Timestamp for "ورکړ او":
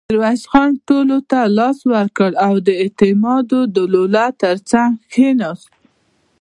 1.93-2.53